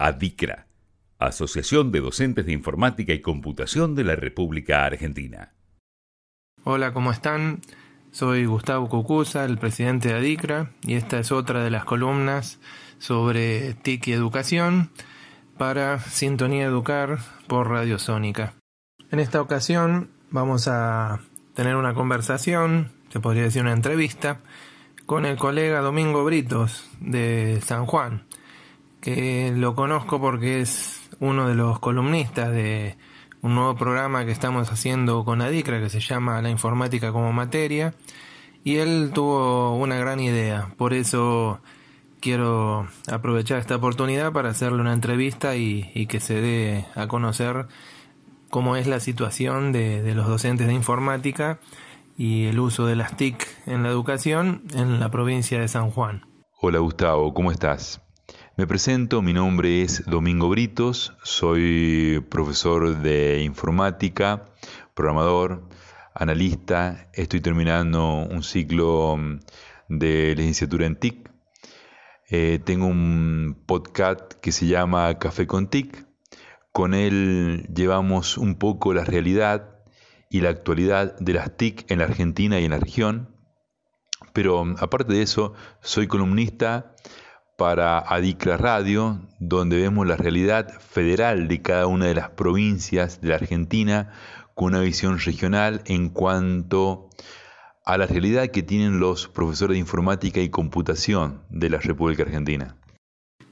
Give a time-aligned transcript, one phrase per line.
[0.00, 0.66] ADICRA,
[1.18, 5.52] Asociación de Docentes de Informática y Computación de la República Argentina.
[6.64, 7.60] Hola, ¿cómo están?
[8.10, 12.60] Soy Gustavo Cucuza, el presidente de ADICRA, y esta es otra de las columnas
[12.98, 14.90] sobre TIC y educación
[15.58, 18.54] para Sintonía Educar por Radio Sónica.
[19.10, 21.20] En esta ocasión vamos a
[21.52, 24.40] tener una conversación, se podría decir una entrevista,
[25.04, 28.24] con el colega Domingo Britos de San Juan,
[29.00, 32.96] que lo conozco porque es uno de los columnistas de
[33.42, 37.94] un nuevo programa que estamos haciendo con Adicra que se llama La informática como materia
[38.62, 41.60] y él tuvo una gran idea, por eso
[42.20, 47.66] quiero aprovechar esta oportunidad para hacerle una entrevista y, que se dé a conocer
[48.50, 51.58] cómo es la situación de, de los docentes de informática
[52.18, 56.26] y el uso de las TIC en la educación en la provincia de San Juan.
[56.60, 58.02] Hola Gustavo, ¿cómo estás?
[58.60, 64.50] Me presento, mi nombre es Domingo Britos, soy profesor de informática,
[64.92, 65.66] programador,
[66.14, 69.40] analista, estoy terminando un ciclo mm,
[69.88, 71.30] de licenciatura en TIC.
[72.28, 76.06] Eh, tengo un podcast que se llama Café con TIC.
[76.70, 79.78] Con él llevamos un poco la realidad
[80.28, 83.34] y la actualidad de las TIC en la Argentina y en la región.
[84.34, 86.94] Pero mm, aparte de eso, soy columnista
[87.60, 93.28] para Adicra Radio, donde vemos la realidad federal de cada una de las provincias de
[93.28, 94.12] la Argentina
[94.54, 97.10] con una visión regional en cuanto
[97.84, 102.76] a la realidad que tienen los profesores de informática y computación de la República Argentina.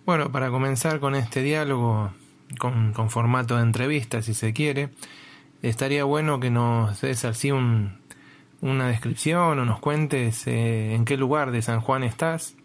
[0.07, 2.11] Bueno, para comenzar con este diálogo,
[2.59, 4.89] con, formato de entrevista, si se quiere,
[5.61, 11.51] estaría bueno que nos des así una descripción o nos cuentes eh, en qué lugar
[11.51, 12.58] de San Juan estás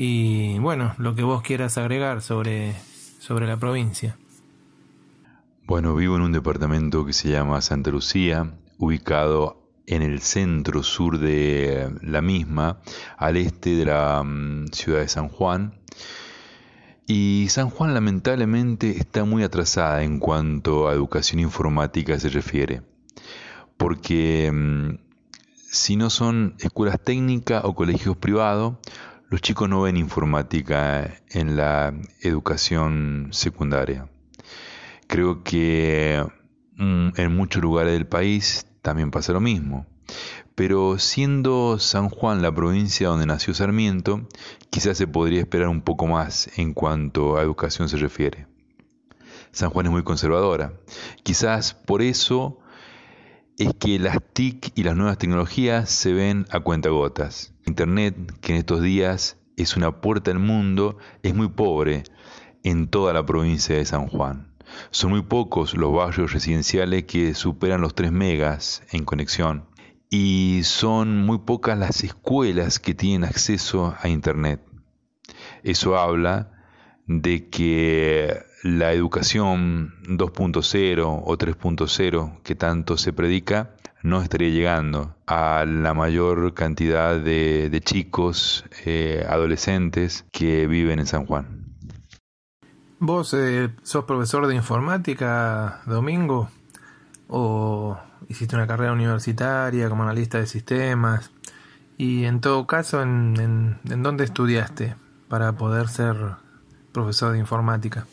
[0.00, 2.76] y bueno, lo que vos quieras agregar sobre,
[3.18, 4.16] sobre la provincia.
[5.66, 11.18] Bueno, vivo en un departamento que se llama Santa Lucía, ubicado en el centro sur
[11.18, 12.78] de la misma,
[13.16, 15.74] al este de la mm, ciudad de San Juan.
[17.08, 22.82] Y San Juan lamentablemente está muy atrasada en cuanto a educación informática se refiere,
[23.76, 24.98] porque mm,
[25.54, 28.74] si no son escuelas técnicas o colegios privados,
[29.30, 34.08] los chicos no ven informática en la educación secundaria.
[35.06, 36.24] Creo que
[36.76, 39.86] mm, en muchos lugares del país también pasa lo mismo.
[40.54, 44.26] Pero siendo San Juan la provincia donde nació Sarmiento,
[44.70, 48.46] quizás se podría esperar un poco más en cuanto a educación se refiere.
[49.52, 50.72] San Juan es muy conservadora.
[51.22, 52.60] Quizás por eso
[53.58, 57.52] es que las TIC y las nuevas tecnologías se ven a cuentagotas.
[57.68, 62.02] Internet, que en estos días es una puerta al mundo, es muy pobre
[62.64, 64.52] en toda la provincia de San Juan.
[64.90, 69.64] Son muy pocos los barrios residenciales que superan los 3 megas en conexión
[70.10, 74.60] y son muy pocas las escuelas que tienen acceso a Internet.
[75.62, 76.52] Eso habla
[77.06, 85.64] de que la educación 2.0 o 3.0 que tanto se predica no estaría llegando a
[85.66, 91.64] la mayor cantidad de, chicos, eh, adolescentes que viven en San Juan.
[93.00, 96.48] ¿Vos eh, sos profesor de informática, Domingo?
[97.28, 97.96] ¿O
[98.28, 101.30] hiciste una carrera universitaria como analista de sistemas?
[101.96, 104.96] Y en todo caso, ¿en, en dónde estudiaste
[105.28, 106.16] para poder ser
[106.92, 108.06] profesor de informática?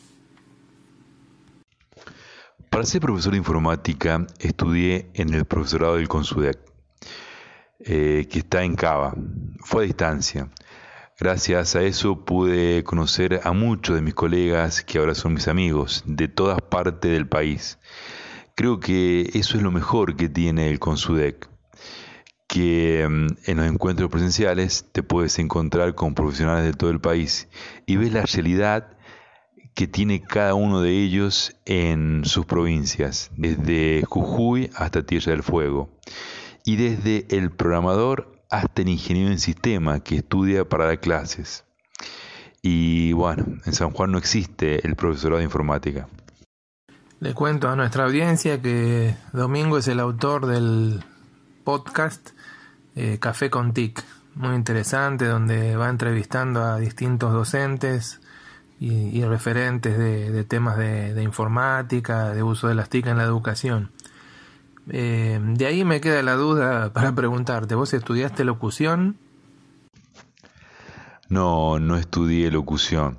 [2.76, 6.58] Para ser profesor de informática estudié en el profesorado del Consudec,
[7.80, 9.14] eh, que está en Cava.
[9.60, 10.50] Fue a distancia.
[11.18, 16.04] Gracias a eso pude conocer a muchos de mis colegas que ahora son mis amigos
[16.04, 17.78] de todas partes del país.
[18.54, 21.48] Creo que eso es lo mejor que tiene el Consudec,
[22.46, 27.48] que mm, en los encuentros presenciales te puedes encontrar con profesionales de todo el país
[27.86, 28.95] y ves la realidad
[29.76, 35.90] que tiene cada uno de ellos en sus provincias, desde Jujuy hasta Tierra del Fuego,
[36.64, 41.64] y desde el programador hasta el ingeniero en sistema que estudia para dar clases.
[42.62, 46.08] Y bueno, en San Juan no existe el profesorado de informática.
[47.20, 51.04] Le cuento a nuestra audiencia que Domingo es el autor del
[51.64, 52.30] podcast
[52.94, 54.02] eh, Café con TIC,
[54.36, 58.22] muy interesante, donde va entrevistando a distintos docentes,
[58.78, 63.90] y, referentes de, temas de, informática, de uso de las TIC en la educación.
[64.90, 69.16] Eh, de ahí me queda la duda para preguntarte, ¿vos estudiaste locución?
[71.28, 73.18] No, no estudié locución.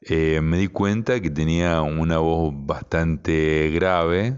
[0.00, 4.36] eh, me di cuenta que tenía una voz bastante grave,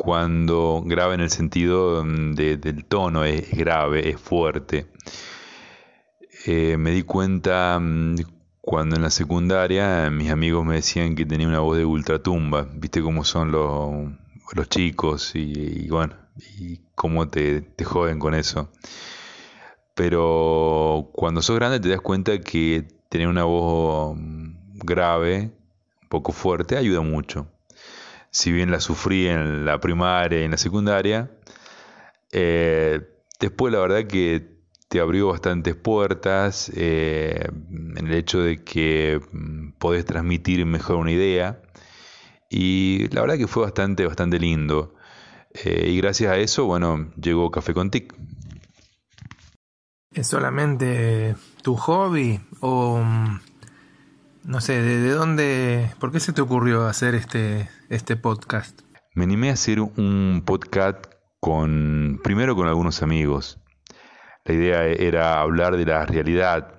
[0.00, 4.86] cuando grave en el sentido del tono, es grave, es fuerte.
[6.46, 8.14] Eh, me di cuenta mm,
[8.60, 13.02] cuando en la secundaria mis amigos me decían que tenía una voz de ultratumba, viste
[13.02, 14.12] cómo son los,
[14.52, 16.14] los chicos y, bueno,
[16.58, 18.70] y cómo te, te joden con eso.
[19.94, 25.50] Pero cuando sos grande te das cuenta que tener una voz mm, grave,
[26.02, 27.48] un poco fuerte, ayuda mucho.
[28.30, 31.30] Si bien la sufrí en la primaria y en la secundaria,
[32.32, 33.00] eh,
[33.40, 34.59] después la verdad que
[34.90, 41.12] te abrió bastantes puertas eh, en el hecho de que mm, podés transmitir mejor una
[41.12, 41.62] idea
[42.50, 44.96] y la verdad que fue bastante, bastante lindo.
[45.54, 48.12] Eh, y gracias a eso, bueno, llegó Café con Tic.
[50.12, 53.40] ¿Es solamente tu hobby o mm,
[54.42, 58.80] no sé, ¿de, dónde, por qué se te ocurrió hacer este, este podcast?
[59.14, 61.06] Me animé a hacer un podcast
[61.38, 63.60] con, primero con algunos amigos.
[64.50, 66.74] La idea era hablar de la realidad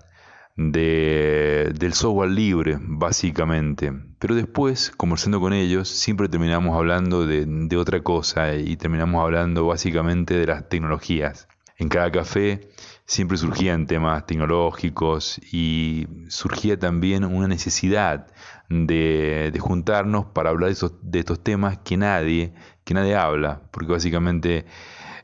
[0.57, 3.93] de, del software libre, básicamente.
[4.19, 10.33] Pero después, conversando con ellos, siempre terminamos hablando de, otra cosa y terminamos hablando básicamente
[10.33, 11.47] de las tecnologías.
[11.77, 12.67] En cada café
[13.05, 18.27] siempre surgían temas tecnológicos y surgía también una necesidad
[18.67, 22.53] de, juntarnos para hablar de, de, estos temas que nadie,
[22.83, 24.65] que nadie habla, porque básicamente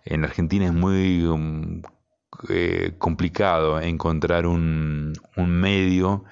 [0.05, 1.25] en Argentina es muy
[2.49, 6.23] eh, complicado encontrar un, un medio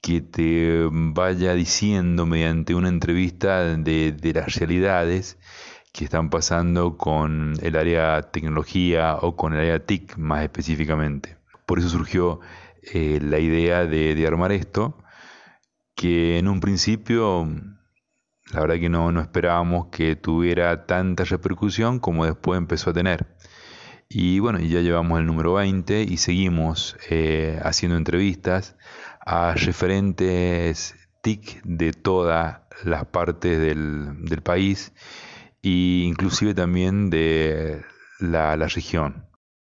[0.00, 5.38] que te vaya diciendo mediante una entrevista de, de las realidades
[5.92, 11.36] que están pasando con el área tecnología o con el área TIC más específicamente.
[11.66, 12.40] Por eso surgió
[12.82, 14.98] eh, la idea de, armar esto,
[15.94, 17.46] que en un principio
[18.52, 23.36] la verdad que no, no esperábamos que tuviera tanta repercusión como después empezó a tener.
[24.14, 28.76] Y bueno, ya llevamos el número 20 y seguimos eh, haciendo entrevistas
[29.24, 34.92] a referentes TIC de todas las partes del, del país
[35.62, 37.82] y inclusive también de
[38.18, 39.24] la, región.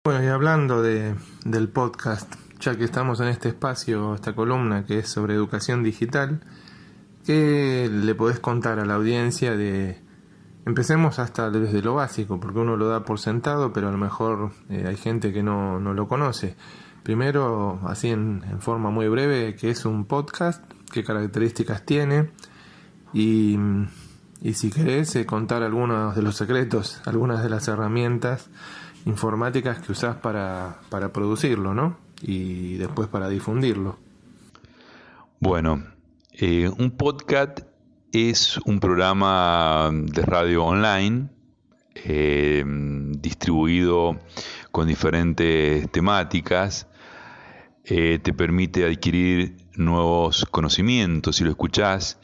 [0.04, 1.14] Bueno, y hablando de,
[1.44, 6.40] del podcast, ya que estamos en este espacio, esta columna que es sobre educación digital,
[7.26, 10.06] ¿qué le podés contar a la audiencia de...
[10.68, 14.52] Empecemos hasta desde lo básico, porque uno lo da por sentado, pero a lo mejor
[14.70, 16.54] eh, hay gente que no, no, lo conoce.
[17.02, 20.62] Primero, así en, forma muy breve, ¿qué es un podcast?
[20.92, 22.30] ¿Qué características tiene?
[23.12, 23.58] Y
[24.40, 28.48] y si querés eh, contar algunos de los secretos, algunas de las herramientas
[29.04, 31.96] informáticas que usás para, para producirlo, ¿no?
[32.22, 33.98] Y después para difundirlo.
[35.40, 35.84] Bueno,
[36.32, 37.60] eh, un podcast
[38.12, 41.28] es un programa de radio online
[41.94, 42.64] eh,
[43.18, 44.18] distribuido
[44.70, 46.86] con diferentes temáticas.
[47.84, 52.18] te permite adquirir nuevos conocimientos si lo escuchás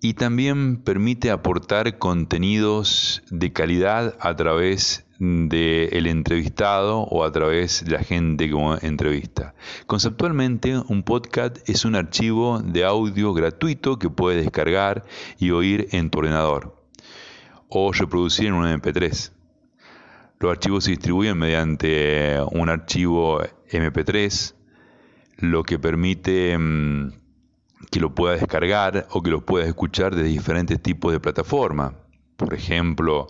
[0.00, 7.92] y también permite aportar contenidos de calidad a través del entrevistado o a través de
[7.92, 9.54] la gente que entrevista.
[9.86, 15.04] Conceptualmente, un podcast es un archivo de audio gratuito que puedes descargar
[15.38, 16.76] y oír en tu ordenador
[17.68, 19.32] o reproducir en un MP3.
[20.38, 24.54] Los archivos se distribuyen mediante un archivo MP3,
[25.38, 27.12] lo que permite mm,
[27.96, 31.94] que lo puedas descargar o que lo puedas escuchar de diferentes tipos de plataformas.
[32.36, 33.26] Por ejemplo,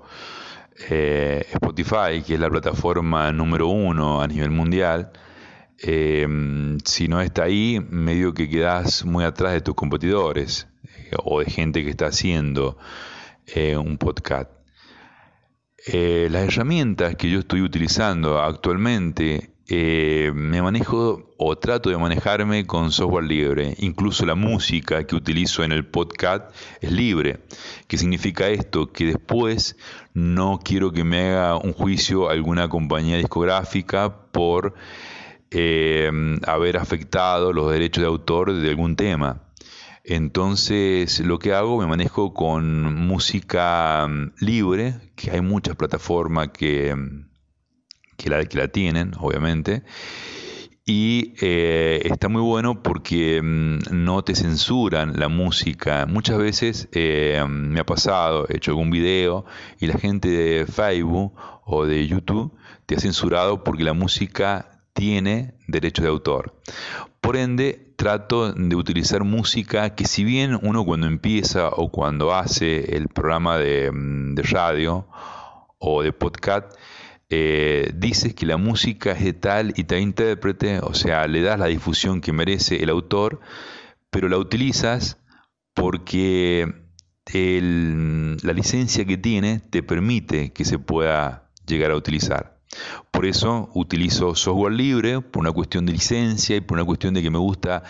[0.90, 5.12] eh, Spotify, que es la plataforma número uno a nivel mundial,
[5.80, 6.26] eh,
[6.84, 11.46] si no está ahí, medio que quedas muy atrás de tus competidores eh, o de
[11.46, 12.76] gente que está haciendo
[13.78, 14.50] un podcast.
[15.86, 22.92] las herramientas que yo estoy utilizando actualmente eh, me manejo o trato de manejarme con
[22.92, 23.74] software libre.
[23.78, 27.40] Incluso la música que utilizo en el podcast es libre.
[27.88, 28.92] ¿Qué significa esto?
[28.92, 29.76] Que después
[30.14, 34.74] no quiero que me haga un juicio alguna compañía discográfica por
[35.50, 36.10] eh,
[36.46, 39.42] haber afectado los derechos de autor de algún tema.
[40.04, 46.94] Entonces lo que hago, me manejo con música mm, libre, que hay muchas plataformas que
[48.16, 49.82] que la, que la tienen, obviamente.
[50.88, 56.06] Y eh, está muy bueno porque mm, no te censuran la música.
[56.06, 59.44] Muchas veces eh, me ha pasado, he hecho algún video
[59.80, 61.32] y la gente de Facebook
[61.64, 62.52] o de YouTube
[62.86, 66.54] te ha censurado porque la música tiene derecho de autor.
[67.20, 72.96] Por ende, trato de utilizar música que si bien uno cuando empieza o cuando hace
[72.96, 75.08] el programa de, mm, radio
[75.78, 76.72] o de podcast,
[77.28, 81.58] eh, dices que la música es de tal y tal intérprete, o sea, le das
[81.58, 83.40] la difusión que merece el autor,
[84.10, 85.18] pero la utilizas
[85.74, 86.72] porque
[87.32, 92.60] la licencia que tiene te permite que se pueda llegar a utilizar.
[93.10, 97.22] Por eso utilizo software libre, por una cuestión de licencia y por una cuestión de
[97.22, 97.82] que me gusta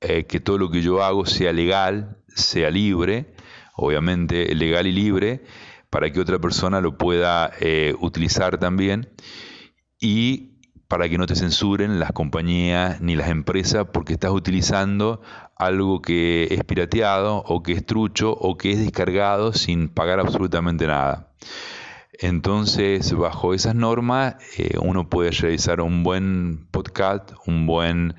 [0.00, 3.34] eh, que todo lo que yo hago sea legal, sea libre,
[3.74, 5.42] obviamente legal y libre,
[5.90, 9.08] para que otra persona lo pueda eh, utilizar también
[10.00, 15.20] y para que no te censuren las compañías ni las empresas porque estás utilizando
[15.56, 20.86] algo que es pirateado o que es trucho o que es descargado sin pagar absolutamente
[20.86, 21.34] nada.
[22.20, 28.16] Entonces, bajo esas normas, eh, uno puede realizar un buen podcast, un buen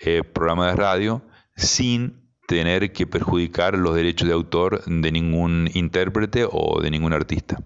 [0.00, 1.22] eh, programa de radio,
[1.54, 7.58] sin tener que perjudicar los derechos de autor de ningún intérprete o de ningún artista.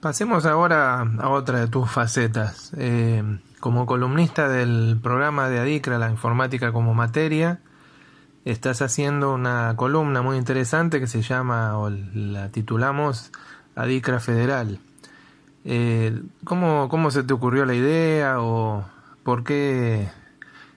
[0.00, 2.72] Pasemos ahora a otra de tus facetas.
[2.76, 3.22] Eh,
[3.60, 7.60] como columnista del programa de Adicra, la informática como materia,
[8.44, 13.32] estás haciendo una columna muy interesante que se llama, o la titulamos,
[13.74, 14.78] Adicra Federal.
[15.64, 18.84] Eh, ¿cómo, ¿Cómo se te ocurrió la idea o
[19.24, 20.08] por qué,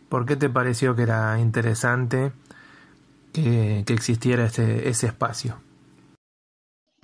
[0.09, 2.31] por qué te pareció que era interesante
[3.33, 5.57] que, existiera ese, ese espacio?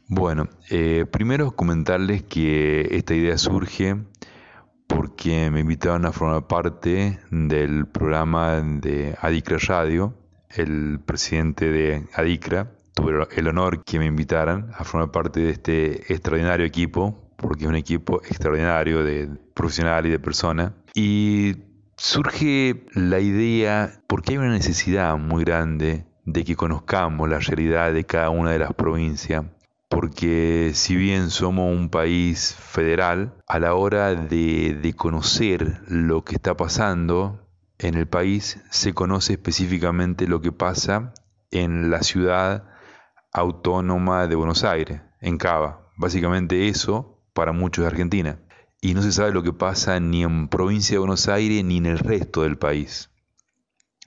[0.07, 3.95] Bueno, eh, primero comentarles que esta idea surge
[4.87, 10.13] porque me invitaron a formar parte del programa de Adicra Radio.
[10.49, 16.13] El presidente de Adicra tuve el honor que me invitaran a formar parte de este
[16.13, 20.73] extraordinario equipo, porque es un equipo extraordinario de profesional y de persona.
[20.93, 21.55] Y
[21.97, 28.05] surge la idea, porque hay una necesidad muy grande de que conozcamos la realidad de
[28.05, 29.45] cada una de las provincias,
[29.89, 36.35] porque si bien somos un país federal, a la hora de, de conocer lo que
[36.35, 41.13] está pasando en el país, se conoce específicamente lo que pasa
[41.51, 42.67] en la ciudad
[43.31, 45.91] autónoma de Buenos Aires, en Cava.
[45.97, 48.39] Básicamente eso para muchos de Argentina.
[48.81, 51.85] Y no se sabe lo que pasa ni en provincia de Buenos Aires ni en
[51.85, 53.11] el resto del país.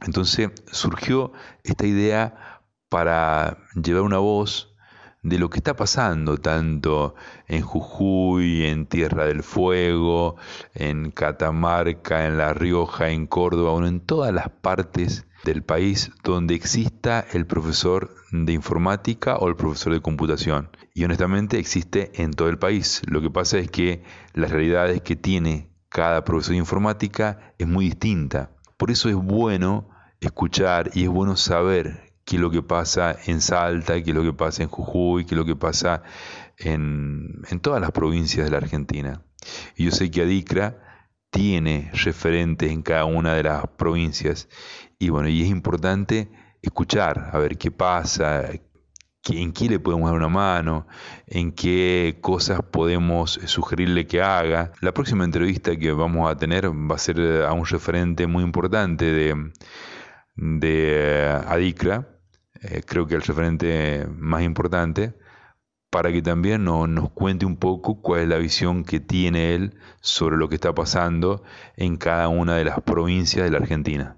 [0.00, 1.32] Entonces surgió
[1.64, 4.74] esta idea para llevar una voz
[5.22, 7.14] de lo que está pasando tanto
[7.48, 10.36] en Jujuy, en Tierra del Fuego,
[10.74, 16.54] en Catamarca, en La Rioja, en Córdoba, bueno, en todas las partes del país donde
[16.54, 20.70] exista el profesor de informática o el profesor de computación.
[20.94, 23.02] Y honestamente existe en todo el país.
[23.06, 24.02] Lo que pasa es que
[24.34, 28.50] las realidades que tiene cada profesor de informática es muy distinta.
[28.78, 33.40] Por eso es bueno escuchar y es bueno saber qué es lo que pasa en
[33.40, 36.04] Salta, qué es lo que pasa en Jujuy, qué es lo que pasa
[36.56, 39.22] en, todas las provincias de la Argentina.
[39.76, 44.48] Y yo sé que Adicra tiene referentes en cada una de las provincias
[44.96, 46.30] y bueno, y es importante
[46.62, 48.48] escuchar, a ver qué pasa,
[49.28, 50.86] en qué le podemos dar una mano,
[51.26, 54.72] en qué cosas podemos sugerirle que haga.
[54.80, 59.04] La próxima entrevista que vamos a tener va a ser a un referente muy importante
[59.06, 59.52] de,
[60.36, 62.08] de Adicra,
[62.62, 65.14] eh, creo que el referente más importante,
[65.90, 70.36] para que también nos cuente un poco cuál es la visión que tiene él sobre
[70.36, 71.42] lo que está pasando
[71.76, 74.16] en cada una de las provincias de la Argentina.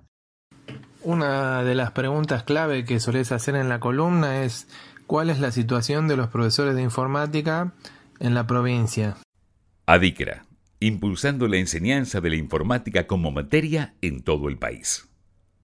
[1.03, 4.69] Una de las preguntas clave que solés hacer en la columna es
[5.11, 7.75] ¿cuál es la situación de los profesores de informática
[8.21, 9.17] en la provincia?
[9.85, 10.47] Adicra,
[10.79, 15.10] impulsando la enseñanza de la informática como materia en todo el país.